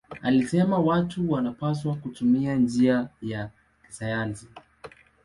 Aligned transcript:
Alisema 0.21 0.77
watu 0.77 1.31
wanapaswa 1.31 1.95
kutumia 1.95 2.55
njia 2.55 3.09
ya 3.21 3.49
kisayansi. 3.87 4.47